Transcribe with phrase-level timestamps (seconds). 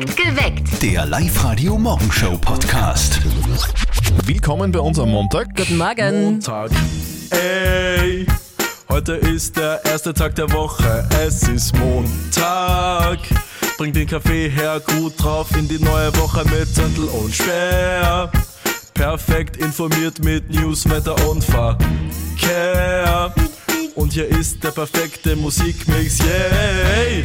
[0.00, 0.80] Geweckt.
[0.80, 3.18] Der Live-Radio-Morgenshow-Podcast.
[4.26, 5.48] Willkommen bei uns am Montag.
[5.56, 6.22] Guten Morgen.
[6.22, 6.70] Montag.
[7.30, 8.24] Ey,
[8.88, 11.04] heute ist der erste Tag der Woche.
[11.20, 13.18] Es ist Montag.
[13.76, 18.30] Bring den Kaffee her, gut drauf in die neue Woche mit Zettel und Sperr.
[18.94, 23.34] Perfekt informiert mit News, Wetter und Verkehr.
[23.98, 27.24] Und hier ist der perfekte Musikmix, yay!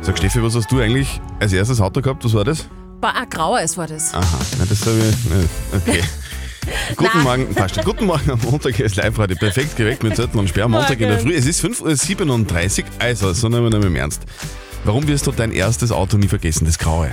[0.00, 2.24] Sag Steffi, was hast du eigentlich als erstes Auto gehabt?
[2.24, 2.66] Was war das?
[3.02, 4.14] War ein graues war das.
[4.14, 5.76] Aha, na, das habe ich.
[5.76, 6.02] Okay.
[6.96, 7.22] Guten Nein.
[7.22, 7.84] Morgen, passt.
[7.84, 9.36] Guten Morgen am Montag, hier ist Live-Radio.
[9.36, 10.64] Perfekt geweckt mit Zettel und Sperr.
[10.64, 11.18] am Montag in der.
[11.18, 11.34] Früh.
[11.34, 14.22] Es ist 5.37 Uhr, also, so nehmen wir nicht mehr im Ernst.
[14.84, 17.10] Warum wirst du dein erstes Auto nie vergessen, das Graue?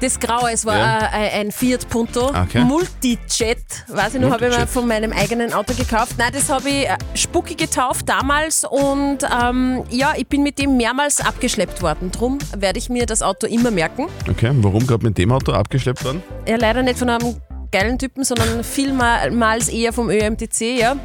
[0.00, 0.98] Das graue, es war Ja.
[1.12, 2.62] äh, ein Fiat Punto Okay.
[2.64, 3.58] Multijet.
[3.88, 4.68] Weiß ich noch, habe ich mir Multijet.
[4.68, 6.12] von meinem eigenen Auto gekauft.
[6.18, 10.76] Nein, das habe ich äh, Spucki getauft damals und ähm, ja, ich bin mit dem
[10.76, 12.10] mehrmals abgeschleppt worden.
[12.12, 14.06] Drum werde ich mir das Auto immer merken.
[14.30, 16.22] Okay, warum gerade mit dem Auto abgeschleppt worden?
[16.46, 17.36] Ja, leider nicht von einem
[17.70, 20.96] geilen Typen, sondern vielmals eher vom ÖMTC, ja.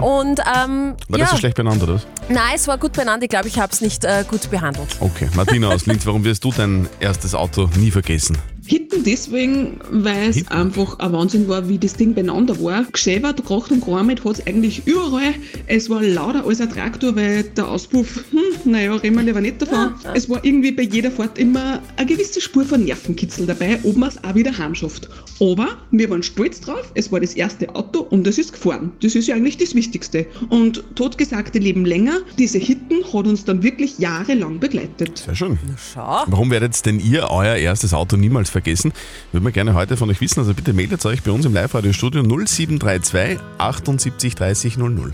[0.00, 0.96] Und ähm, Mhm.
[1.08, 2.00] War ja, das so schlecht beieinander, oder?
[2.28, 3.24] nein, es war gut beieinander.
[3.24, 4.96] Ich glaube, ich habe es nicht äh, gut behandelt.
[5.00, 8.38] Okay, Martina aus Linz, warum wirst du dein erstes Auto nie vergessen?
[8.64, 12.84] Hitten deswegen, weil es einfach ein Wahnsinn war, wie das Ding beieinander war.
[12.92, 15.34] Geschäbert, gekocht und geräumt hat es eigentlich überall.
[15.66, 19.60] Es war lauter als ein Traktor, weil der Auspuff, hm, naja, reden wir lieber nicht
[19.60, 19.94] davon.
[20.14, 24.10] Es war irgendwie bei jeder Fahrt immer eine gewisse Spur von Nervenkitzel dabei, ob man
[24.10, 25.08] es auch wieder heimschafft.
[25.40, 28.92] Aber wir waren stolz drauf, es war das erste Auto und es ist gefahren.
[29.02, 30.26] Das ist ja eigentlich das Wichtigste.
[30.50, 35.18] Und totgesagte leben länger, diese Hitten hat uns dann wirklich jahrelang begleitet.
[35.18, 35.58] Sehr schön.
[35.94, 36.24] Schau.
[36.26, 38.92] Warum werdet denn ihr euer erstes Auto niemals vergessen?
[39.32, 40.40] Würden wir gerne heute von euch wissen.
[40.40, 45.12] Also bitte meldet euch bei uns im Live-Radio-Studio 0732 78 30 00.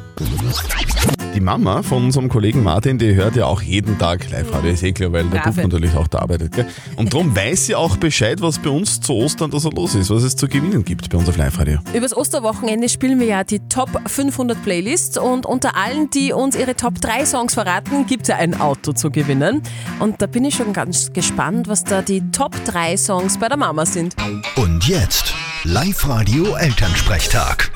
[1.39, 4.91] Die Mama von unserem Kollegen Martin, die hört ja auch jeden Tag Live-Radio, ist eh
[4.91, 5.42] klar, weil der.
[5.42, 6.50] Bub natürlich auch da arbeitet.
[6.50, 6.67] Gell?
[6.97, 10.11] Und darum weiß sie auch Bescheid, was bei uns zu Ostern da so los ist,
[10.11, 11.78] was es zu gewinnen gibt bei uns auf Live-Radio.
[11.94, 16.75] Übers Osterwochenende spielen wir ja die Top 500 Playlists und unter allen, die uns ihre
[16.75, 19.62] Top 3 Songs verraten, gibt es ja ein Auto zu gewinnen.
[20.00, 23.59] Und da bin ich schon ganz gespannt, was da die Top 3 Songs bei der
[23.59, 24.16] Mama sind.
[24.56, 25.32] Und jetzt
[25.62, 27.70] Live-Radio Elternsprechtag.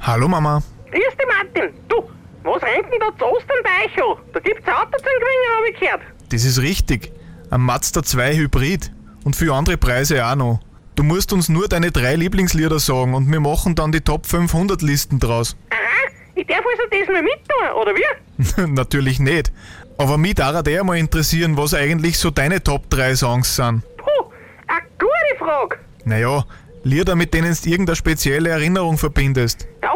[0.00, 0.62] Hallo Mama.
[0.94, 1.74] Grüß dich, Martin.
[1.88, 2.08] Du,
[2.44, 4.16] was rennt denn da zu Ostern bei euch an?
[4.32, 6.02] Da gibt's Auto zum Gewinnen, habe ich gehört.
[6.30, 7.10] Das ist richtig.
[7.50, 8.92] Ein Mazda 2 Hybrid.
[9.24, 10.60] Und viele andere Preise auch noch.
[10.94, 14.82] Du musst uns nur deine drei Lieblingslieder sagen und wir machen dann die Top 500
[14.82, 15.56] Listen draus.
[15.70, 18.66] Aha, ich darf also das mal mittun, oder wie?
[18.72, 19.50] Natürlich nicht.
[19.98, 23.82] Aber mich darf der mal interessieren, was eigentlich so deine Top 3 Songs sind.
[23.96, 24.30] Puh,
[24.68, 25.78] eine gute Frage.
[26.04, 26.44] Naja,
[26.86, 29.66] Lieder, mit denen du irgendeine spezielle Erinnerung verbindest.
[29.82, 29.93] Ja,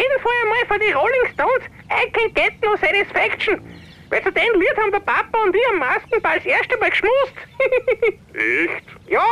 [0.00, 3.60] jeden Fall einmal von den Rolling Stones I Can Get No Satisfaction.
[4.10, 7.34] Weil zu dem Lied haben der Papa und ich am Maskenball das erste Mal geschmust.
[8.34, 8.86] Echt?
[9.06, 9.22] Ja,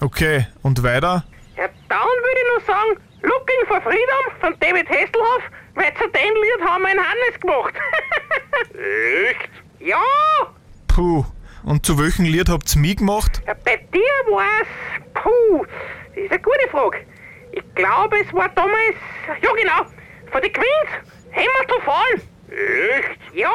[0.00, 1.24] Okay, und weiter?
[1.56, 5.42] ja, dann würde ich noch sagen, Looking for Freedom von David Hasselhoff,
[5.74, 7.74] weil zu dem Lied haben wir einen Hannes gemacht.
[9.30, 9.50] Echt?
[9.80, 10.02] Ja,
[10.88, 11.24] Puh.
[11.64, 13.42] Und zu welchem Lied habt ihr mich gemacht?
[13.46, 14.00] Ja, bei dir
[14.30, 14.68] war's.
[15.14, 15.64] Puh,
[16.14, 16.98] das ist eine gute Frage.
[17.52, 18.96] Ich glaube, es war damals.
[19.40, 19.93] Ja, genau.
[20.34, 20.90] Von den Queens.
[21.68, 22.20] To Fall.
[22.50, 23.36] Echt?
[23.36, 23.48] Ja.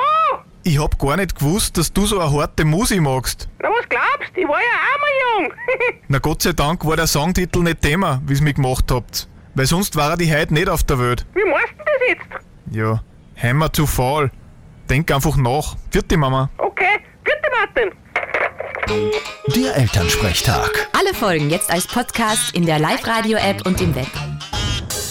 [0.63, 3.50] Ich hab gar nicht gewusst, dass du so eine harte Musik magst.
[3.62, 4.31] Na, was glaubst?
[4.34, 5.53] Ich war ja auch mal jung.
[6.07, 9.28] Na Gott sei Dank war der Songtitel nicht Thema, wie's mich gemacht habt.
[9.56, 11.25] Weil sonst war die heute nicht auf der Welt.
[11.34, 12.45] Wie machst du das jetzt?
[12.72, 13.03] Ja,
[13.35, 14.31] Hammer zu Fall.
[14.90, 15.75] Denk einfach nach.
[15.91, 16.50] Vierte Mama.
[16.59, 17.91] Okay, bitte, Martin.
[19.53, 20.88] Der Elternsprechtag.
[20.97, 24.07] Alle Folgen jetzt als Podcast in der Live-Radio-App und im Web.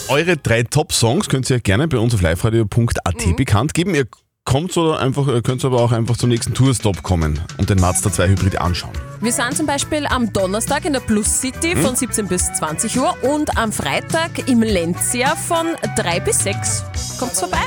[0.08, 3.94] Eure drei Top-Songs könnt ihr gerne bei uns auf liveradio.at bekannt geben.
[3.94, 4.06] Ihr
[4.46, 8.28] kommt oder einfach, könnt aber auch einfach zum nächsten Tourstop kommen und den Mazda 2
[8.28, 8.92] Hybrid anschauen.
[9.20, 13.14] Wir sind zum Beispiel am Donnerstag in der Plus City von 17 bis 20 Uhr
[13.22, 15.66] und am Freitag im Lenzia von
[15.96, 16.84] 3 bis 6.
[17.18, 17.58] Kommt's vorbei?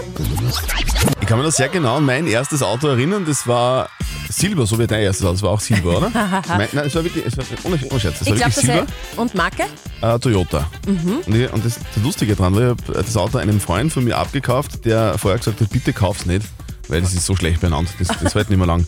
[1.22, 3.88] Ich kann mich noch sehr genau an mein erstes Auto erinnern, das war
[4.42, 6.10] Silber, so wie dein erstes Auto, das war auch Silber, oder?
[6.48, 8.64] mein, nein, es war wirklich, es war, ohne, ohne Scherz, Ich war glaube, wirklich das
[8.66, 8.84] Silber.
[8.84, 9.18] ist.
[9.18, 9.64] Und Marke?
[10.02, 10.68] Äh, Toyota.
[10.88, 14.04] Und, ich, und das, das Lustige dran war, ich habe das Auto einem Freund von
[14.04, 16.46] mir abgekauft, der vorher gesagt hat, bitte kauf's nicht,
[16.88, 18.86] weil das ist so schlecht beieinander, das, das hält nicht mehr lang.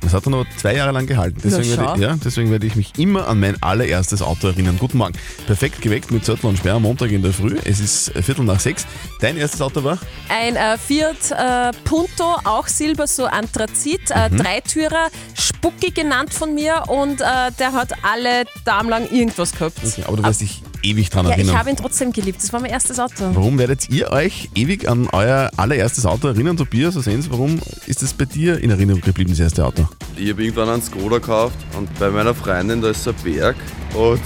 [0.00, 1.40] Das hat dann aber zwei Jahre lang gehalten.
[1.42, 4.76] Deswegen, Na, werde, ich, ja, deswegen werde ich mich immer an mein allererstes Auto erinnern.
[4.78, 5.14] Guten Morgen.
[5.46, 7.56] Perfekt geweckt mit Zettel und Sperr am Montag in der Früh.
[7.64, 8.86] Es ist äh, Viertel nach sechs.
[9.20, 9.98] Dein erstes Auto war?
[10.28, 16.84] Ein äh, Fiat äh, Punto, auch Silber, so Anthrazit, äh, Dreitürer, Spucki genannt von mir
[16.88, 17.24] und äh,
[17.58, 19.78] der hat alle Damen lang irgendwas gehabt.
[19.84, 21.58] Okay, aber du weißt dich ewig dran Ja, ich erinnern.
[21.58, 22.42] habe ihn trotzdem geliebt.
[22.42, 23.30] Das war mein erstes Auto.
[23.34, 26.96] Warum werdet ihr euch ewig an euer allererstes Auto erinnern, Tobias?
[26.96, 29.88] Also Jens, warum ist es bei dir in Erinnerung geblieben, das erste Auto?
[30.16, 33.56] Ich habe irgendwann einen Skoda gekauft und bei meiner Freundin, da ist so ein Berg
[33.94, 34.20] und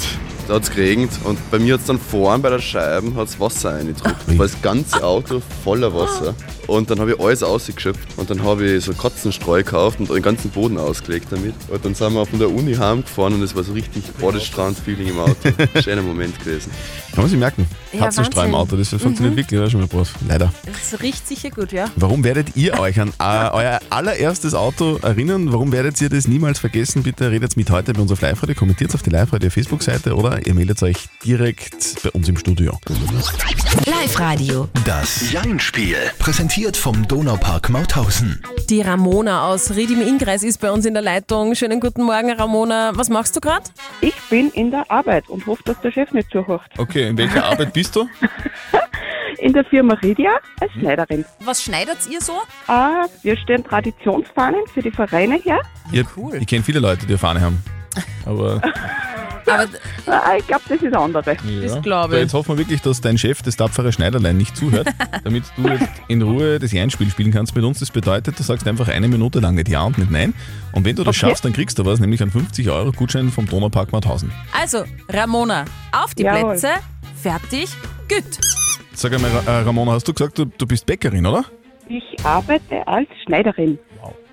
[0.48, 3.38] da hat es geregnet und bei mir hat es dann vorn bei der Scheibe hat's
[3.38, 4.16] Wasser reingedrückt.
[4.26, 6.34] Da war das ganze Auto voller Wasser.
[6.70, 10.22] Und dann habe ich alles ausgeschöpft und dann habe ich so Katzenstreu gekauft und den
[10.22, 11.52] ganzen Boden ausgelegt damit.
[11.68, 15.18] Und dann sind wir von der Uni heimgefahren und es war so richtig Badestrand-Feeling im
[15.18, 15.50] Auto.
[15.82, 16.70] Schöner Moment gewesen.
[17.12, 17.66] Kann man sich merken.
[17.92, 18.54] Ja, Katzenstreu im.
[18.54, 20.14] Auto, das funktioniert wirklich, ja, schon mal brav.
[20.28, 20.54] Leider.
[20.64, 21.90] Das riecht sicher gut, ja.
[21.96, 25.52] Warum werdet ihr euch an äh, euer allererstes Auto erinnern?
[25.52, 27.02] Warum werdet ihr das niemals vergessen?
[27.02, 30.54] Bitte redet mit heute bei uns auf Live-Radio, kommentiert auf die Live-Radio Facebook-Seite oder ihr
[30.54, 32.78] meldet euch direkt bei uns im Studio.
[33.86, 34.68] Live-Radio.
[34.84, 35.96] Das Jein-Spiel.
[36.20, 38.42] Präsentiert vom Donaupark Mauthausen.
[38.68, 41.54] Die Ramona aus Ried im Innkreis ist bei uns in der Leitung.
[41.54, 42.92] Schönen guten Morgen, Ramona.
[42.94, 43.64] Was machst du gerade?
[44.02, 46.60] Ich bin in der Arbeit und hoffe, dass der Chef nicht zuhört.
[46.76, 48.06] Okay, in welcher Arbeit bist du?
[49.38, 51.24] In der Firma Ridia als Schneiderin.
[51.40, 52.34] Was schneidet ihr so?
[52.66, 55.60] Ah, wir stellen Traditionsfahnen für die Vereine her.
[55.92, 56.04] Ihr,
[56.38, 57.64] Ich kenne viele Leute, die eine Fahne haben.
[58.26, 58.60] Aber
[59.46, 59.66] Aber
[60.38, 61.36] ich glaube, das ist andere.
[61.44, 61.78] ja.
[61.80, 62.22] glaube So, ich.
[62.22, 64.88] jetzt hoffen wir wirklich, dass dein Chef, das tapfere Schneiderlein, nicht zuhört,
[65.24, 67.78] damit du jetzt in Ruhe das Einspiel spielen kannst mit uns.
[67.80, 70.34] Das bedeutet, du sagst einfach eine Minute lang nicht Ja und nicht Nein.
[70.72, 71.28] Und wenn du das Okay.
[71.28, 74.30] schaffst, dann kriegst du was, nämlich einen 50-Euro-Gutschein vom Donaupark Mauthausen.
[74.58, 76.50] also, Ramona, auf die Jawohl.
[76.52, 76.68] Plätze.
[77.20, 77.68] Fertig.
[78.08, 78.24] Gut.
[78.94, 81.44] Sag einmal, äh, Ramona, hast du gesagt, du, du bist Bäckerin, oder?
[81.88, 83.78] Ich arbeite als Schneiderin.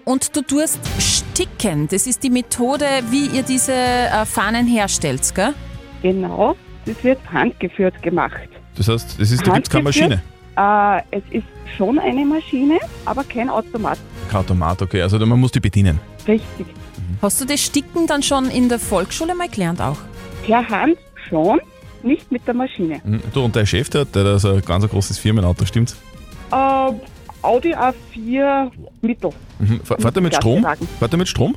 [0.08, 1.90] Und du tust Sticken.
[1.90, 5.54] Das ist die Methode, wie ihr diese äh, Fahnen herstellt, gell?
[6.02, 6.56] Genau,
[6.86, 8.48] das wird handgeführt gemacht.
[8.78, 10.22] Das heißt, das ist, da gibt es keine Maschine.
[10.56, 13.98] Äh, es ist schon eine Maschine, aber kein Automat.
[14.30, 15.02] Kein Automat, okay.
[15.02, 16.00] Also man muss die bedienen.
[16.26, 16.68] Richtig.
[17.22, 19.98] Hast du das Sticken dann schon in der Volksschule mal gelernt auch?
[20.46, 21.60] Per Hand schon,
[22.02, 23.02] nicht mit der Maschine.
[23.04, 23.24] Mhm.
[23.34, 25.98] Du, und dein Chef, der hat der hat also ein ganz großes Firmenauto, stimmt's?
[26.54, 26.94] Äh,
[27.48, 28.70] Audi A4
[29.02, 29.80] Mittel Mhm.
[29.84, 30.66] Fahr- Fährt er mit Strom?
[31.00, 31.56] Fährt er mit Strom?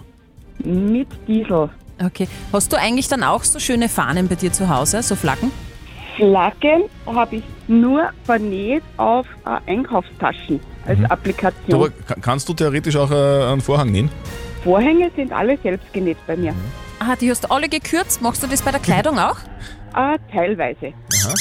[0.65, 1.69] mit Diesel.
[2.05, 2.29] Okay.
[2.53, 5.51] Hast du eigentlich dann auch so schöne Fahnen bei dir zu Hause, so Flaggen?
[6.17, 11.75] Flaggen habe ich nur vernäht auf äh, Einkaufstaschen als Du, Applikation.
[11.75, 14.11] aber ka- kannst du theoretisch auch äh, einen Vorhang nähen?
[14.65, 16.55] Vorhänge sind alle selbst genäht bei mir.
[16.99, 18.21] Aha, die hast du alle gekürzt.
[18.21, 19.37] Machst du das bei der Kleidung auch?
[19.97, 20.93] Äh, teilweise.
[21.25, 21.35] Aha.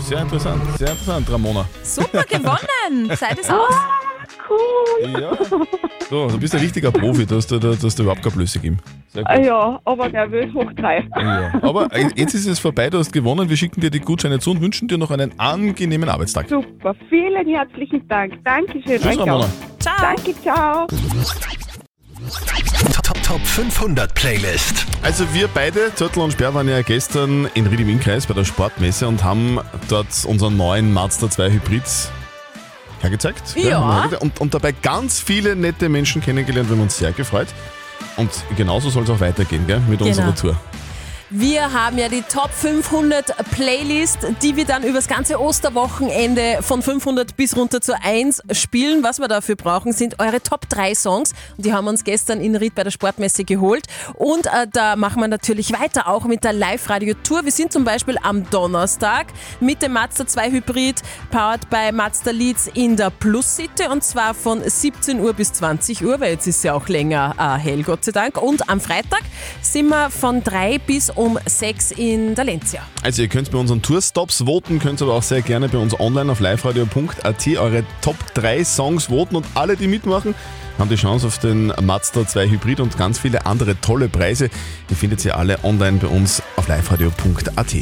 [0.00, 1.66] Sehr interessant, sehr interessant, Ramona.
[1.82, 3.16] Super gewonnen.
[3.16, 3.74] Sei das aus.
[4.48, 5.20] Cool.
[5.20, 5.32] Ja.
[6.10, 8.36] So, du bist ein richtiger Profi, du hast da, da, da hast da überhaupt keine
[8.36, 8.78] Blöße gegeben.
[9.08, 9.44] Sehr gut.
[9.46, 11.08] ja, aber nervös hoch drei.
[11.16, 11.52] Ja.
[11.62, 13.48] Aber jetzt ist es vorbei, du hast gewonnen.
[13.48, 16.48] Wir schicken dir die Gutscheine zu und wünschen dir noch einen angenehmen Arbeitstag.
[16.48, 18.34] Super, vielen herzlichen Dank.
[18.44, 18.82] Dankeschön.
[19.00, 19.26] Tschüss, euch auch.
[19.26, 19.48] Ramona.
[19.80, 19.94] Ciao.
[20.00, 20.86] Danke, ciao.
[23.44, 24.86] Top, Top 500 Playlist.
[25.02, 28.44] Also wir beide, Zörtl und Sperr, waren ja gestern in Ried im Innkreis bei der
[28.44, 31.82] Sportmesse und haben dort unseren neuen Mazda 2 Hybrid
[33.00, 33.56] hergezeigt.
[33.56, 34.08] Ja.
[34.20, 37.48] Und, und dabei ganz viele nette Menschen kennengelernt, wir haben uns sehr gefreut.
[38.16, 40.08] Und genauso soll es auch weitergehen, gell, mit Genau.
[40.10, 40.56] unserer Tour.
[41.30, 47.34] Wir haben ja die Top 500 Playlist, die wir dann übers ganze Osterwochenende von 500
[47.34, 49.02] bis runter zu 1 spielen.
[49.02, 51.32] Was wir dafür brauchen, sind eure Top 3 Songs.
[51.56, 53.86] Die haben wir uns gestern in Ried bei der Sportmesse geholt.
[54.12, 57.46] Und äh, da machen wir natürlich weiter, auch mit der Live-Radio-Tour.
[57.46, 59.28] Wir sind zum Beispiel am Donnerstag
[59.60, 61.00] mit dem Mazda 2 Hybrid,
[61.30, 63.86] powered by Mazda Leads in der Plus City.
[63.90, 67.58] Und zwar von 17 Uhr bis 20 Uhr, weil jetzt ist ja auch länger äh,
[67.58, 68.40] hell, Gott sei Dank.
[68.40, 69.22] Und am Freitag
[69.62, 72.82] sind wir von 3 bis um 6 in der Lenzia.
[73.02, 76.30] Also ihr könnt bei unseren Tourstops voten, könnt aber auch sehr gerne bei uns online
[76.30, 80.34] auf liveradio.at eure Top 3 Songs voten und alle, die mitmachen,
[80.78, 84.50] haben die Chance auf den Mazda 2 Hybrid und ganz viele andere tolle Preise.
[84.90, 87.74] Die findet ihr alle online bei uns auf liveradio.at.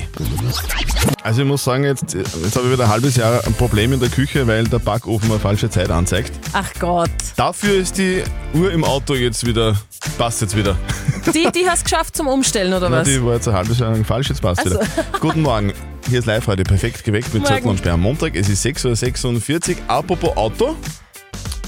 [1.22, 4.00] Also ich muss sagen, jetzt, jetzt habe ich wieder ein halbes Jahr ein Problem in
[4.00, 6.32] der Küche, weil der Backofen eine falsche Zeit anzeigt.
[6.52, 7.10] Ach Gott.
[7.36, 8.22] Dafür ist die
[8.54, 9.76] Uhr im Auto jetzt wieder,
[10.18, 10.76] passt jetzt wieder.
[11.32, 13.08] Die, die hast geschafft zum Umstellen, oder Na, was?
[13.08, 14.80] die war jetzt ein halbes Jahr lang falsch, jetzt passt Ach so.
[14.80, 14.86] wieder.
[15.20, 15.72] Guten Morgen,
[16.08, 17.46] hier ist live heute perfekt geweckt mit.
[17.46, 18.34] Zettel und Sperr am Montag.
[18.34, 19.76] Es ist 6.46 Uhr.
[19.88, 20.76] Apropos Auto.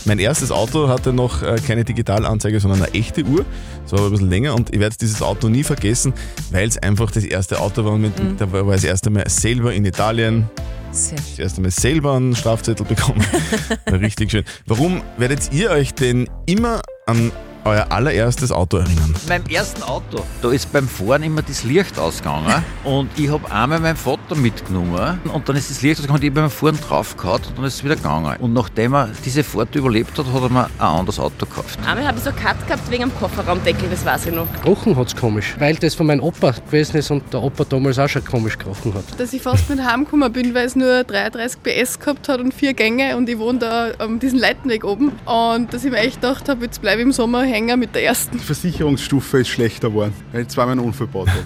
[0.06, 3.44] Mein erstes Auto hatte noch äh, keine Digitalanzeige, sondern eine echte Uhr.
[3.84, 6.12] Das war aber ein bisschen länger und ich werde dieses Auto nie vergessen,
[6.50, 7.96] weil es einfach das erste Auto war.
[7.96, 8.37] Mit, Mhm.
[8.38, 10.49] Da war ich das erste Mal selber in Italien.
[10.92, 13.25] Sehr Das erste Mal selber einen Strafzettel bekommen.
[13.87, 14.44] War richtig schön.
[14.66, 17.32] Warum werdet ihr euch denn immer an
[17.64, 19.14] euer allererstes Auto erinnern?
[19.28, 23.80] Beim ersten Auto, da ist beim Fahren immer das Licht ausgegangen und ich habe einmal
[23.80, 27.42] meinen Vater mitgenommen und dann ist das Licht ausgegangen und ich habe beim Fahren draufgehauen
[27.49, 28.37] und dann ist es wieder gegangen.
[28.40, 31.78] Und nachdem er diese Fahrt überlebt hat, hat er mir ein anderes Auto gekauft.
[31.87, 34.47] Einmal habe ich so einen Cut gehabt wegen dem Kofferraumdeckel, das weiß ich noch.
[34.62, 38.09] Gerochen hat's komisch, weil das von meinem Opa gewesen ist und der Opa damals auch
[38.09, 39.04] schon komisch gerochen hat.
[39.18, 42.75] Dass ich fast nicht heimgekommen bin, weil es nur 33 PS gehabt hat und vier
[42.75, 45.12] Gänge und ich wohne da am diesen Leitenweg oben.
[45.25, 48.04] Und dass ich mir echt gedacht habe, jetzt bleibe ich im Sommer hängen mit der
[48.04, 48.37] ersten.
[48.38, 51.44] Die Versicherungsstufe ist schlechter geworden, weil ich zweimal einen Unfall gebaut habe.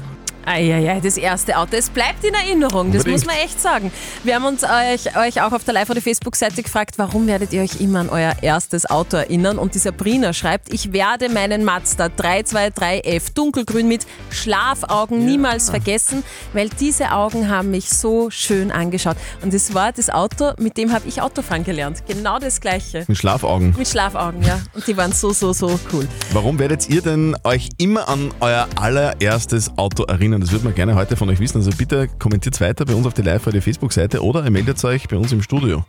[0.48, 1.76] Eieiei, das erste Auto.
[1.76, 3.92] Es bleibt in Erinnerung, das muss man echt sagen.
[4.24, 7.62] Wir haben uns euch, euch auch auf der Live- oder Facebook-Seite gefragt, warum werdet ihr
[7.62, 9.58] euch immer an euer erstes Auto erinnern?
[9.58, 16.24] Und die Sabrina schreibt, ich werde meinen Mazda 323F dunkelgrün mit Schlafaugen niemals vergessen,
[16.54, 19.16] weil diese Augen haben mich so schön angeschaut.
[19.42, 22.02] Und es war das Auto, mit dem habe ich Autofahren gelernt.
[22.08, 23.04] Genau das gleiche.
[23.06, 23.74] Mit Schlafaugen.
[23.76, 24.60] Mit Schlafaugen, ja.
[24.74, 26.08] Und die waren so, so, so cool.
[26.32, 30.37] Warum werdet ihr denn euch immer an euer allererstes Auto erinnern?
[30.40, 31.58] Das würde man gerne heute von euch wissen.
[31.58, 35.16] Also bitte kommentiert weiter bei uns auf die Live-Radio Facebook-Seite oder ihr meldet euch bei
[35.16, 35.84] uns im Studio.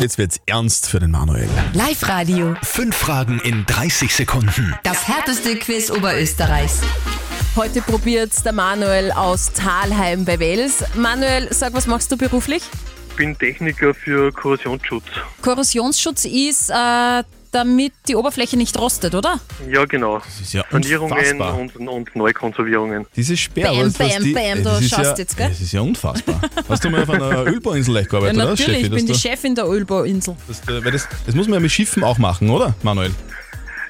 [0.00, 1.48] Jetzt wird's ernst für den Manuel.
[1.74, 2.54] Live-Radio.
[2.62, 4.74] Fünf Fragen in 30 Sekunden.
[4.82, 6.80] Das härteste Quiz Oberösterreichs.
[7.54, 10.84] Heute probiert der Manuel aus Talheim bei Wels.
[10.94, 12.62] Manuel, sag, was machst du beruflich?
[13.10, 15.04] Ich bin Techniker für Korrosionsschutz.
[15.42, 19.38] Korrosionsschutz ist, äh, damit die Oberfläche nicht rostet, oder?
[19.70, 20.18] Ja, genau.
[20.18, 21.58] Das ist ja Sanierungen unfassbar.
[21.58, 23.06] und, und Neukonservierungen.
[23.14, 25.48] Diese Sperr, Bam, was, was bam, die, bam, das du ist schaust ja, jetzt, gell?
[25.48, 26.40] Das ist ja unfassbar.
[26.68, 28.50] Hast du mal auf einer Ölbauinsel gleich gearbeitet, ja, oder?
[28.50, 30.36] natürlich, Steffi, ich bin die dass du- Chefin der Ölbauinsel.
[30.48, 33.10] Das, äh, weil das, das muss man ja mit Schiffen auch machen, oder, Manuel?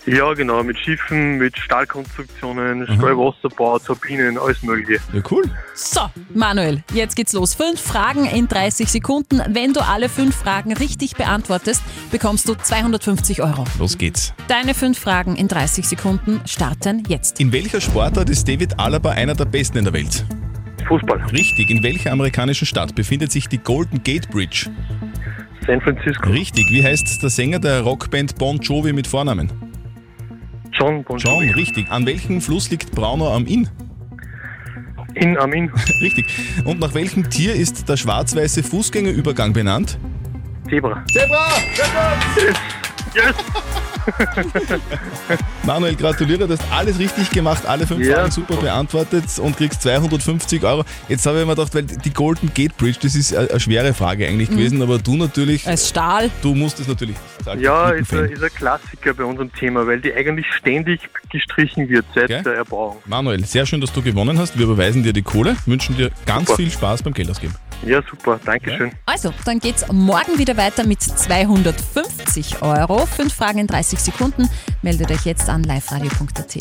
[0.06, 0.62] Ja, genau.
[0.64, 5.00] Mit Schiffen, mit Stahlkonstruktionen, Steuerwasserbau, Turbinen, alles Mögliche.
[5.12, 5.44] Ja, cool.
[5.75, 6.00] So,
[6.35, 7.54] Manuel, jetzt geht's los.
[7.54, 9.40] Fünf Fragen in 30 Sekunden.
[9.49, 13.64] Wenn du alle fünf Fragen richtig beantwortest, bekommst du 250 Euro.
[13.78, 14.35] Los geht's.
[14.49, 17.38] Deine fünf Fragen in 30 Sekunden starten jetzt.
[17.38, 20.25] In welcher Sportart ist David Alaba einer der besten in der Welt?
[20.88, 21.25] Fußball.
[21.32, 21.71] Richtig.
[21.71, 24.68] In welcher amerikanischen Stadt befindet sich die Golden Gate Bridge?
[25.64, 26.28] San Francisco.
[26.28, 26.66] Richtig.
[26.71, 29.72] Wie heißt der Sänger der Rockband Bon Jovi mit Vornamen?
[30.73, 31.91] John Bon John, richtig.
[31.91, 33.69] An welchem Fluss liegt Braunau am Inn?
[35.14, 35.71] In am Inn.
[36.00, 36.25] Richtig.
[36.64, 39.99] Und nach welchem Tier ist der schwarz-weiße Fußgängerübergang benannt?
[40.71, 41.05] Zebra.
[41.12, 41.49] Zebra!
[43.14, 43.35] Yes!
[45.64, 49.82] Manuel, gratuliere, du hast alles richtig gemacht, alle fünf Ja, Fragen super beantwortet und kriegst
[49.82, 50.85] 250 Euro.
[51.09, 53.92] Jetzt habe ich mir gedacht, weil die Golden Gate Bridge, das ist eine eine schwere
[53.94, 54.56] Frage eigentlich Mhm.
[54.56, 56.30] gewesen, aber du natürlich, Als Stahl.
[56.42, 57.61] du musst es natürlich sagen.
[57.61, 62.04] Ja, ist ein, ist ein Klassiker bei unserem Thema, weil die eigentlich ständig gestrichen wird
[62.14, 62.42] seit Gell?
[62.42, 62.97] der Erbauung.
[63.06, 64.56] Manuel, sehr schön, dass du gewonnen hast.
[64.59, 66.56] Wir überweisen dir die Kohle, wünschen dir ganz Super.
[66.62, 67.54] viel Spaß beim Geldausgeben.
[67.84, 68.38] Ja, super.
[68.44, 68.92] Dankeschön.
[69.06, 73.06] Also, dann geht's morgen wieder weiter mit 250 Euro.
[73.06, 74.48] Fünf Fragen in 30 Sekunden.
[74.82, 76.56] Meldet euch jetzt an liveradio.at.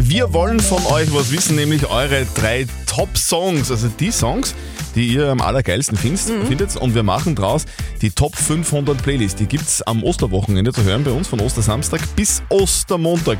[0.00, 4.54] Wir wollen von euch was wissen, nämlich eure drei Top-Songs, also die Songs,
[4.94, 6.76] die ihr am allergeilsten findet, findet.
[6.76, 7.66] Und wir machen draus
[8.00, 9.40] die Top 500 Playlist.
[9.40, 13.38] Die gibt's am Osterwochenende zu hören bei uns, von Ostersamstag bis Ostermontag.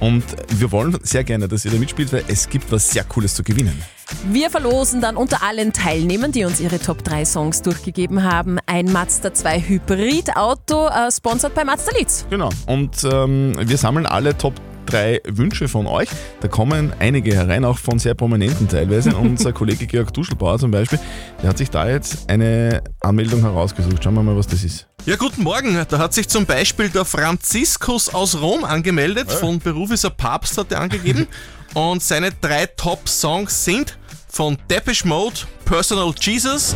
[0.00, 3.34] Und wir wollen sehr gerne, dass ihr da mitspielt, weil es gibt was sehr Cooles
[3.34, 3.82] zu gewinnen.
[4.30, 8.86] Wir verlosen dann unter allen Teilnehmern, die uns ihre Top 3 Songs durchgegeben haben, ein
[8.92, 12.26] Mazda 2 Hybridauto, äh, sponsert bei Mazda Leads.
[12.30, 12.50] Genau.
[12.66, 14.54] Und ähm, wir sammeln alle Top
[14.90, 16.08] drei Wünsche von euch.
[16.40, 19.16] Da kommen einige herein, auch von sehr prominenten teilweise.
[19.16, 20.98] Unser Kollege Georg Duschelbauer zum Beispiel,
[21.42, 24.02] der hat sich da jetzt eine Anmeldung herausgesucht.
[24.02, 24.86] Schauen wir mal, was das ist.
[25.06, 25.84] Ja, guten Morgen.
[25.88, 29.30] Da hat sich zum Beispiel der Franziskus aus Rom angemeldet.
[29.30, 31.26] Von Beruf ist er Papst, hat er angegeben.
[31.74, 33.96] Und seine drei Top-Songs sind
[34.30, 36.74] von Depeche Mode, Personal Jesus.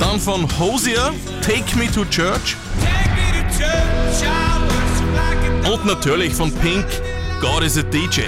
[0.00, 2.56] Dann von Hosier, Take Me to Church.
[5.70, 6.86] Und natürlich von Pink,
[7.40, 8.22] God is a DJ.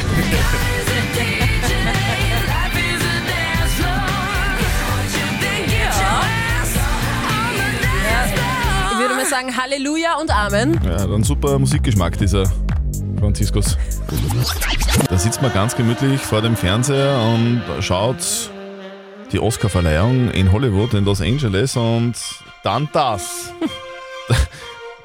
[8.90, 10.80] Ich würde mal sagen Halleluja und Amen.
[10.84, 12.44] Ja, dann super Musikgeschmack, dieser
[13.18, 13.76] Franziskus.
[15.08, 18.50] Da sitzt man ganz gemütlich vor dem Fernseher und schaut
[19.32, 22.14] die Oscarverleihung in Hollywood, in Los Angeles und
[22.62, 23.52] dann das.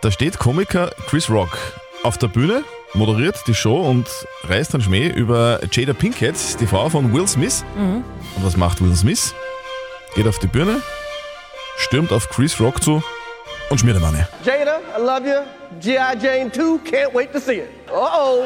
[0.02, 1.58] Da steht Komiker Chris Rock
[2.04, 2.64] auf der Bühne,
[2.94, 4.08] moderiert die Show und
[4.46, 7.64] reißt dann Schmäh über Jada Pinkett, die Frau von Will Smith.
[7.76, 8.04] Mhm.
[8.36, 9.34] Und was macht Will Smith?
[10.16, 10.82] Geht auf die Bühne,
[11.78, 13.04] stürmt auf Chris Rock zu
[13.72, 14.28] und eine.
[14.44, 15.42] Jada, I love you.
[15.80, 16.16] G.I.
[16.18, 17.70] Jane 2, can't wait to see it.
[17.90, 18.46] Uh-oh.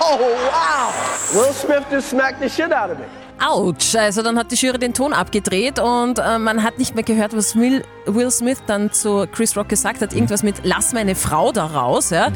[0.00, 0.18] oh,
[0.50, 0.92] wow.
[1.34, 3.04] Will Smith just smacked the shit out of me.
[3.40, 3.96] Autsch.
[3.96, 7.36] Also dann hat die Jury den Ton abgedreht und äh, man hat nicht mehr gehört,
[7.36, 10.12] was Will, Will Smith dann zu Chris Rock gesagt hat.
[10.12, 12.10] Irgendwas mit Lass meine Frau da raus.
[12.10, 12.28] Ja.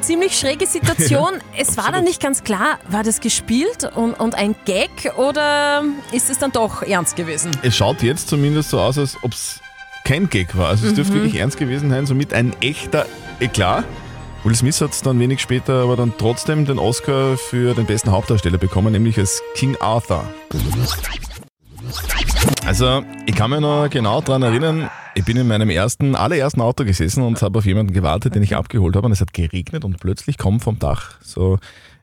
[0.00, 1.38] Ziemlich schräge Situation.
[1.56, 6.28] Es war dann nicht ganz klar, war das gespielt und, und ein Gag oder ist
[6.28, 7.52] es dann doch ernst gewesen?
[7.62, 9.60] Es schaut jetzt zumindest so aus, als ob es
[10.04, 10.68] kein Gag war.
[10.68, 11.22] Also es dürfte Mhm.
[11.22, 13.06] wirklich ernst gewesen sein, somit ein echter
[13.40, 13.84] Eklat.
[14.44, 18.58] Will Smith hat dann wenig später aber dann trotzdem den Oscar für den besten Hauptdarsteller
[18.58, 20.24] bekommen, nämlich als King Arthur.
[22.66, 26.84] Also, ich kann mich noch genau daran erinnern, ich bin in meinem ersten, allerersten Auto
[26.84, 30.00] gesessen und habe auf jemanden gewartet, den ich abgeholt habe und es hat geregnet und
[30.00, 31.58] plötzlich kommt vom Dach so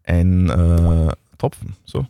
[0.06, 1.76] ein äh, Tropfen.
[1.86, 2.06] So.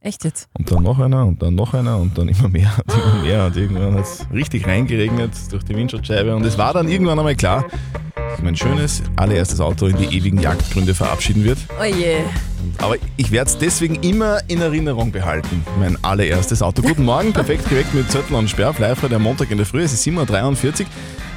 [0.00, 0.48] Echt jetzt?
[0.56, 3.46] Und dann noch einer und dann noch einer und dann immer mehr und immer mehr.
[3.46, 6.36] Und irgendwann hat es richtig reingeregnet durch die Windschutzscheibe.
[6.36, 7.64] Und es war dann irgendwann einmal klar,
[8.14, 11.58] dass mein schönes allererstes Auto in die ewigen Jagdgründe verabschieden wird.
[11.80, 12.18] Oh je.
[12.78, 15.64] Aber ich werde es deswegen immer in Erinnerung behalten.
[15.80, 16.80] Mein allererstes Auto.
[16.82, 18.74] Guten Morgen, perfekt geweckt mit Zettel und Sperr.
[18.78, 19.82] Live der Montag in der Früh.
[19.82, 20.86] Es ist 7.43 Uhr.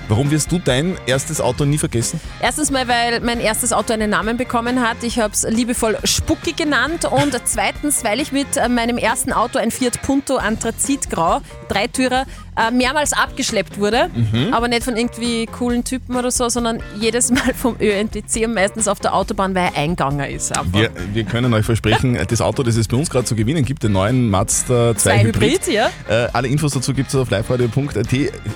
[0.08, 2.20] Warum wirst du dein erstes Auto nie vergessen?
[2.41, 5.03] Erstens mal, weil mein erstes Auto einen Namen bekommen hat.
[5.03, 7.05] Ich habe es liebevoll Spucki genannt.
[7.05, 12.25] Und zweitens, weil ich mit meinem ersten Auto, ein Fiat Punto Anthrazitgrau, Dreitürer,
[12.67, 14.09] äh, mehrmals abgeschleppt wurde.
[14.13, 14.53] Mhm.
[14.53, 18.87] Aber nicht von irgendwie coolen Typen oder so, sondern jedes Mal vom ÖNTC und meistens
[18.87, 20.51] auf der Autobahn, weil er Einganger ist.
[20.71, 23.83] Wir, wir können euch versprechen, das Auto, das es bei uns gerade zu gewinnen gibt,
[23.83, 25.51] den neuen Mazda 2 Zwei Hybrid.
[25.51, 25.89] Hybrid, ja.
[26.09, 28.07] Äh, alle Infos dazu gibt es auf liveradio.at.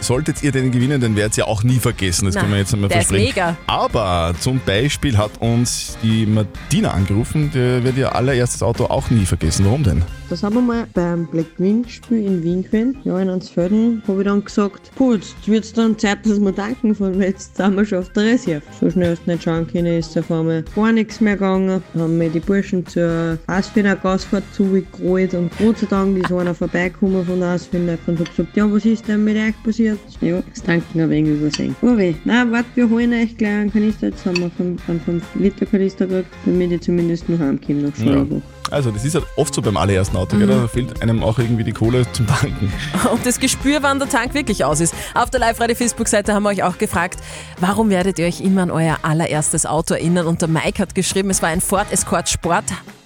[0.01, 2.25] Solltet ihr den gewinnen, dann werdet ihr auch nie vergessen.
[2.25, 3.35] Das Na, können wir jetzt einmal der ist versprechen.
[3.35, 3.57] mega.
[3.67, 9.25] Aber zum Beispiel hat uns die Martina angerufen, der wird ihr allererstes Auto auch nie
[9.25, 9.65] vergessen.
[9.65, 10.03] Warum denn?
[10.29, 12.97] Das haben wir mal beim Black Wing Spiel in Wien gewesen.
[13.03, 16.55] Ja, in Ansfelden habe ich dann gesagt, gut, jetzt wird es dann Zeit, dass wir
[16.55, 18.61] tanken fahren, weil jetzt sind wir schon auf der Reserve.
[18.79, 21.83] So schnell du nicht schauen können, ist auf einmal gar nichts mehr gegangen.
[21.95, 27.25] Haben mir die Burschen zur Asfiner Gasfahrt zugeholt und Gott sei Dank ist einer vorbeigekommen
[27.25, 29.99] von der Asfiner und hat gesagt, ja, was ist denn mit euch passiert?
[30.21, 31.75] Ja, das Tanken ein wenig übersehen.
[31.81, 35.23] Oh weh, nein, warte, wir holen euch gleich einen Kanister, jetzt haben wir einen 5
[35.35, 38.25] Liter Kanister gekriegt, damit ich zumindest noch heimkomme nach Ja.
[38.71, 40.47] Also, das ist halt oft so beim allerersten Auto, gell?
[40.47, 40.61] Mhm.
[40.61, 42.71] da fehlt einem auch irgendwie die Kohle zum Tanken.
[43.11, 44.93] Und das Gespür, wann der Tank wirklich aus ist.
[45.13, 47.19] Auf der Live-Radio-Facebook-Seite haben wir euch auch gefragt,
[47.59, 50.27] warum werdet ihr euch immer an euer allererstes Auto erinnern?
[50.27, 52.65] Und der Mike hat geschrieben, es war ein Ford Escort Sport,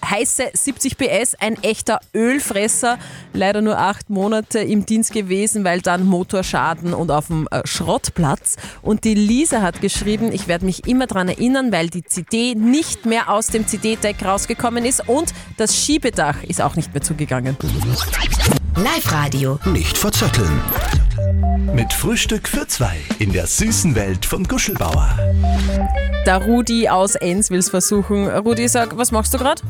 [0.09, 2.97] heiße 70 PS, ein echter Ölfresser,
[3.33, 8.57] leider nur acht Monate im Dienst gewesen, weil dann Motorschaden und auf dem äh, Schrottplatz.
[8.81, 13.05] Und die Lisa hat geschrieben, ich werde mich immer daran erinnern, weil die CD nicht
[13.05, 17.57] mehr aus dem CD-Deck rausgekommen ist und das Schiebedach ist auch nicht mehr zugegangen.
[18.75, 19.60] Live-Radio.
[19.65, 20.62] Nicht verzetteln.
[21.73, 25.17] Mit Frühstück für zwei in der süßen Welt von Guschelbauer.
[26.25, 28.27] Der Rudi aus Enns will es versuchen.
[28.27, 29.62] Rudi, sag, was machst du gerade?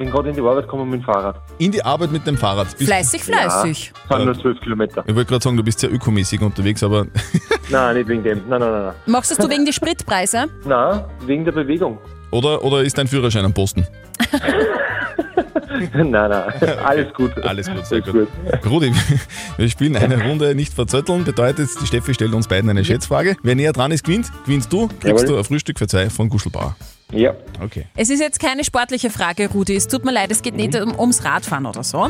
[0.00, 1.36] Bin gerade in die Arbeit gekommen mit dem Fahrrad.
[1.58, 2.68] In die Arbeit mit dem Fahrrad.
[2.78, 3.92] Bist- Fleißig, fleißig.
[4.08, 5.04] Ja, sind nur 12 Kilometer.
[5.06, 7.06] Ich wollte gerade sagen, du bist sehr ökomäßig unterwegs, aber
[7.68, 8.38] Nein, nicht wegen dem.
[8.48, 8.94] Nein, nein, nein.
[9.04, 10.46] Machst du es wegen die Spritpreise?
[10.64, 11.98] Nein, wegen der Bewegung.
[12.30, 13.86] oder, oder ist dein Führerschein am Posten?
[15.92, 16.32] nein, nein.
[16.82, 17.36] Alles gut.
[17.44, 18.26] Alles gut, sehr gut.
[18.64, 18.94] Rudi,
[19.58, 21.24] wir spielen eine Runde nicht verzötteln.
[21.24, 23.36] Bedeutet, die Steffi stellt uns beiden eine Schätzfrage.
[23.42, 24.28] Wer näher dran ist, gewinnt.
[24.46, 25.26] Gewinnst du, kriegst Jawohl.
[25.26, 26.74] du ein Frühstück für zwei von Guschelbauer.
[27.12, 27.32] Ja.
[27.62, 27.86] Okay.
[27.96, 29.76] Es ist jetzt keine sportliche Frage, Rudi.
[29.76, 32.08] Es tut mir leid, es geht nicht um, ums Radfahren oder so.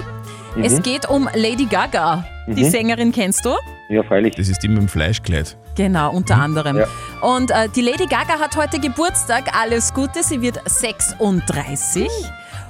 [0.57, 0.63] Mhm.
[0.65, 2.25] Es geht um Lady Gaga.
[2.47, 2.71] Die Mhm.
[2.71, 3.51] Sängerin kennst du?
[3.89, 4.35] Ja, freilich.
[4.37, 5.57] Das ist die mit dem Fleischkleid.
[5.77, 6.79] Genau, unter anderem.
[6.79, 6.87] Ja.
[7.23, 9.57] Und äh, die Lady Gaga hat heute Geburtstag.
[9.59, 12.09] Alles Gute, sie wird 36.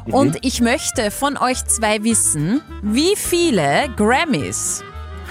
[0.07, 0.15] Mhm.
[0.15, 4.83] Und ich möchte von euch zwei wissen, wie viele Grammys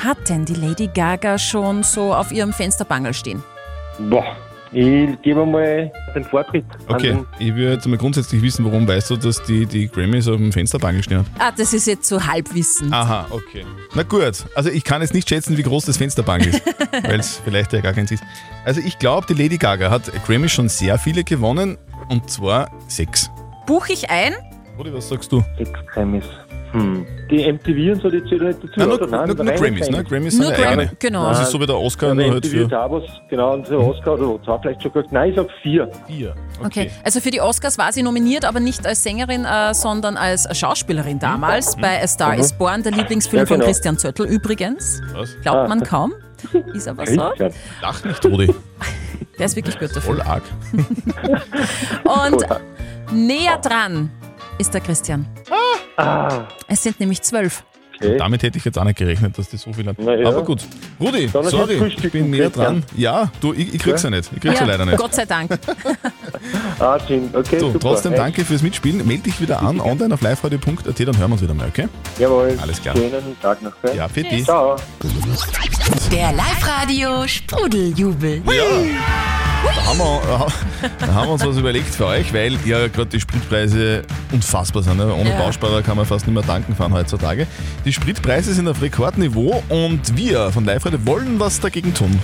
[0.04, 3.44] hat denn die Lady Gaga schon so auf ihrem Fensterbangel stehen?
[4.00, 4.36] Boah,
[4.72, 6.66] ich gebe mal den Vortritt.
[6.88, 10.38] Okay, den- ich würde mal grundsätzlich wissen, warum weißt du, dass die, die Grammys auf
[10.38, 11.26] dem Fensterbangel stehen hat?
[11.40, 12.94] Ah, das ist jetzt so Halbwissen.
[12.94, 13.66] Aha, okay.
[13.96, 16.62] Na gut, also ich kann jetzt nicht schätzen, wie groß das Fensterbank ist,
[17.04, 18.24] weil es vielleicht ja gar keins ist.
[18.66, 21.78] Also ich glaube, die Lady Gaga hat Grammy schon sehr viele gewonnen
[22.10, 23.32] und zwar sechs.
[23.66, 24.34] Buche ich ein?
[24.78, 25.44] Rudi, was sagst du?
[25.58, 26.24] Sechs Grammys.
[26.72, 27.06] Hm.
[27.32, 28.74] Die MTV und so, die zählen nicht dazu.
[28.76, 29.08] Na, nur, oder?
[29.08, 30.04] Nein, nur, nur Grammys, ne?
[30.04, 30.34] Grammys.
[30.34, 30.98] Sind Nur ja Grammy, eigene.
[31.00, 31.30] genau.
[31.30, 32.70] Das ist so wie der Oscar, nur der halt für...
[32.72, 35.12] was, genau, und der Oscar oder zwei vielleicht schon gekriegt.
[35.12, 35.92] Nein, ich sag vier.
[36.08, 36.36] Vier.
[36.64, 36.92] Okay.
[37.04, 41.20] also für die Oscars war sie nominiert, aber nicht als Sängerin, äh, sondern als Schauspielerin
[41.20, 42.40] damals bei A Star Mhm.
[42.40, 43.58] is Born, der Lieblingsfilm Ja, genau.
[43.60, 45.02] von Christian Zöttl übrigens.
[45.14, 45.30] Was?
[45.42, 45.86] Glaubt man Ah.
[45.86, 46.14] kaum.
[46.74, 47.32] Ist aber so.
[47.82, 48.54] Lach nicht, Rudi.
[49.38, 50.02] Der ist wirklich gut dafür.
[50.02, 50.44] Voll arg.
[52.04, 52.46] Und
[53.12, 54.10] näher dran
[54.58, 55.26] ist der Christian.
[55.50, 55.56] Ah,
[56.68, 57.64] Es sind nämlich zwölf.
[57.96, 58.18] okay.
[58.18, 59.98] Damit hätte ich jetzt auch nicht gerechnet, dass die so viel hat.
[60.00, 60.28] Ja.
[60.30, 60.62] Aber gut.
[61.00, 62.84] Rudi, Dann sorry, ich bin näher dran.
[62.96, 64.30] Ja, du, ich, ich krieg's ja, nicht.
[64.34, 64.98] Ich krieg's ja, leider nicht.
[64.98, 65.52] Gott sei Dank.
[66.80, 67.30] Ah, schön.
[67.34, 67.80] Okay, So, super.
[67.80, 68.22] trotzdem Echt.
[68.22, 69.06] danke fürs Mitspielen.
[69.06, 71.90] Meld dich wieder an, online auf liveradio.at, dann hören wir uns wieder mal, okay?
[72.18, 72.58] Jawohl.
[72.62, 72.96] Alles klar.
[72.96, 73.74] Schönen Tag noch.
[73.94, 74.46] Ja, für dich.
[74.46, 74.78] Ciao.
[76.12, 78.42] Der Live-Radio Sprudeljubel.
[79.66, 80.48] Da haben, wir,
[81.00, 84.98] da haben wir uns was überlegt für euch, weil ja gerade die Spritpreise unfassbar sind.
[84.98, 85.14] Ne?
[85.14, 85.38] Ohne Ja.
[85.38, 87.46] Bausparer kann man fast nicht mehr tanken fahren heutzutage.
[87.86, 92.18] Die Spritpreise sind auf Rekordniveau und wir von Live wollen was dagegen tun.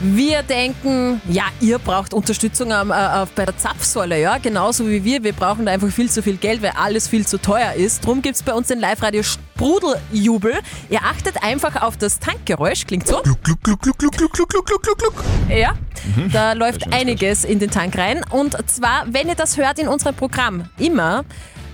[0.00, 5.02] Wir denken, ja, ihr braucht Unterstützung am, äh, auf- bei der Zapfsäule, ja, genauso wie
[5.02, 5.24] wir.
[5.24, 8.06] Wir brauchen da einfach viel zu viel Geld, weil alles viel zu teuer ist.
[8.06, 9.24] Drum gibt es bei uns den Live-Radio
[9.58, 10.52] Sprudeljubel.
[10.88, 13.20] Ihr achtet einfach auf das Tankgeräusch, klingt so.
[15.48, 15.72] Ja,
[16.14, 16.30] Mhm.
[16.32, 18.22] da läuft einiges in den Tank rein.
[18.30, 21.24] Und zwar, wenn ihr das hört in unserem Programm, immer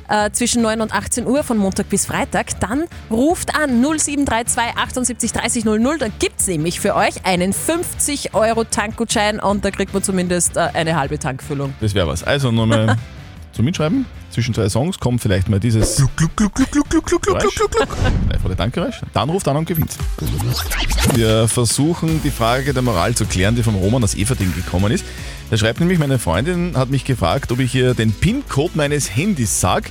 [0.09, 5.33] äh, zwischen 9 und 18 Uhr von Montag bis Freitag, dann ruft an 0732 78
[5.33, 5.99] 30 00.
[5.99, 10.57] Da gibt es nämlich für euch einen 50 Euro Tankgutschein und da kriegt man zumindest
[10.57, 11.75] äh, eine halbe Tankfüllung.
[11.81, 12.23] Das wäre was.
[12.23, 12.97] Also nochmal
[13.54, 14.04] zum Mitschreiben.
[14.30, 17.60] Zwischen zwei Songs kommt vielleicht mal dieses Geräusch.
[18.28, 19.00] Live Radio Dankgeräusch.
[19.12, 19.96] Dann ruft an und gewinnt.
[21.14, 25.04] Wir versuchen die Frage der Moral zu klären, die vom Roman aus Everding gekommen ist.
[25.50, 29.60] Da schreibt nämlich, meine Freundin hat mich gefragt, ob ich ihr den PIN-Code meines Handys
[29.60, 29.90] sag.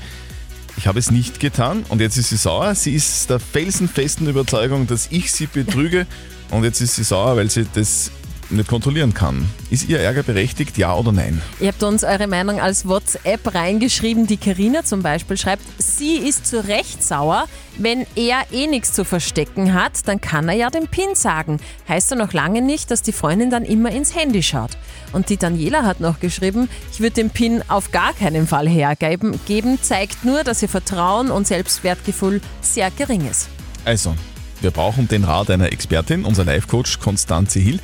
[0.76, 2.76] Ich habe es nicht getan und jetzt ist sie sauer.
[2.76, 6.08] Sie ist der felsenfesten Überzeugung, dass ich sie betrüge
[6.50, 8.12] und jetzt ist sie sauer, weil sie das
[8.56, 9.50] nicht kontrollieren kann.
[9.70, 11.42] Ist ihr Ärger berechtigt, ja oder nein?
[11.60, 14.28] Ihr habt uns eure Meinung als WhatsApp reingeschrieben.
[14.28, 17.46] Die Karina zum Beispiel schreibt, sie ist zu Recht sauer.
[17.78, 21.60] Wenn er eh nichts zu verstecken hat, dann kann er ja den PIN sagen.
[21.90, 24.72] Heißt ja noch lange nicht, dass die Freundin dann immer ins Handy schaut.
[25.12, 29.40] Und die Daniela hat noch geschrieben, ich würde den PIN auf gar keinen Fall hergeben.
[29.48, 33.50] Geben zeigt nur, dass ihr Vertrauen und Selbstwertgefühl sehr gering ist.
[33.86, 34.16] Also,
[34.62, 36.24] wir brauchen den Rat einer Expertin.
[36.24, 37.82] Unser Life-Coach Konstanze Hill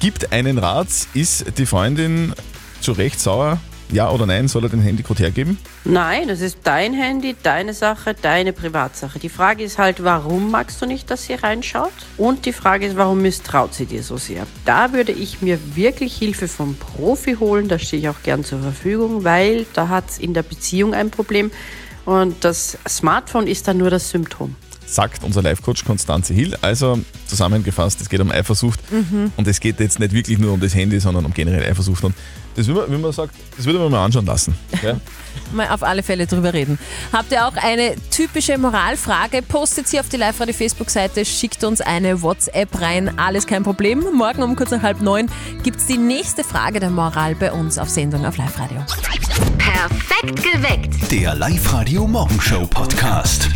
[0.00, 0.88] gibt einen Rat.
[1.14, 2.34] Ist die Freundin
[2.80, 3.58] zu Recht sauer?
[3.90, 4.48] Ja oder nein?
[4.48, 5.58] Soll er den Handycode hergeben?
[5.84, 9.18] Nein, das ist dein Handy, deine Sache, deine Privatsache.
[9.18, 11.92] Die Frage ist halt, warum magst du nicht, dass sie reinschaut?
[12.16, 14.46] Und die Frage ist, warum misstraut sie dir so sehr?
[14.64, 18.60] Da würde ich mir wirklich Hilfe vom Profi holen, da stehe ich auch gern zur
[18.60, 21.50] Verfügung, weil da hat es in der Beziehung ein Problem
[22.04, 24.56] und das Smartphone ist dann nur das Symptom.
[24.86, 26.56] Sagt unser Life-Coach Konstanze Hill.
[26.60, 29.32] Also zusammengefasst, es geht um Eifersucht Mhm.
[29.36, 32.04] und es geht jetzt nicht wirklich nur um das Handy, sondern um generell Eifersucht.
[32.04, 32.14] Und
[32.54, 34.54] das, will man, wie man sagt, das würde man mal anschauen lassen.
[34.82, 34.96] Ja?
[35.52, 36.78] Mal auf alle Fälle drüber reden.
[37.12, 39.42] Habt ihr auch eine typische Moralfrage?
[39.42, 44.04] Postet sie auf die Live-Radio Facebook-Seite, schickt uns eine WhatsApp rein, alles kein Problem.
[44.16, 45.28] Morgen um kurz nach halb neun
[45.64, 48.78] gibt es die nächste Frage der Moral bei uns auf Sendung auf Live-Radio.
[49.58, 51.10] Perfekt geweckt.
[51.10, 53.48] Der Live-Radio Morgenshow Podcast.